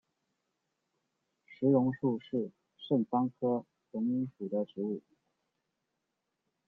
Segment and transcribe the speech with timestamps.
[1.45, 2.49] 石榕树是
[3.05, 4.99] 桑科榕属的植物。